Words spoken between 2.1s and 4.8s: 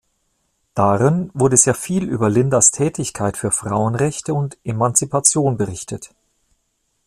Lindas Tätigkeit für Frauenrechte und